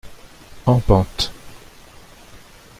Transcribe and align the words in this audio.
En 0.71 0.79
pente. 0.87 1.29